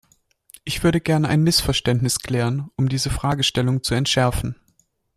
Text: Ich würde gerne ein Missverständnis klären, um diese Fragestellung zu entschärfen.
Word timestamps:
Ich 0.63 0.83
würde 0.83 0.99
gerne 0.99 1.27
ein 1.27 1.43
Missverständnis 1.43 2.17
klären, 2.17 2.71
um 2.75 2.89
diese 2.89 3.11
Fragestellung 3.11 3.83
zu 3.83 3.93
entschärfen. 3.93 4.55